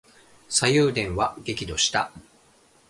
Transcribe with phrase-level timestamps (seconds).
[0.49, 2.11] 左右田は激怒した。